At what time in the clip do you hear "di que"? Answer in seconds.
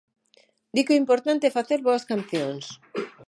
0.73-0.93